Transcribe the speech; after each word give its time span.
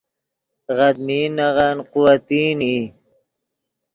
غدمین 0.77 1.29
نغن 1.37 1.77
قوتین 1.91 2.59
ای 2.67 2.81